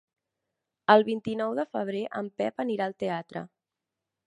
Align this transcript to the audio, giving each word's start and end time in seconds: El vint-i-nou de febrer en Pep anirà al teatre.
El 0.93 1.05
vint-i-nou 1.09 1.53
de 1.59 1.67
febrer 1.77 2.03
en 2.23 2.33
Pep 2.41 2.65
anirà 2.67 2.87
al 2.91 2.99
teatre. 3.07 3.47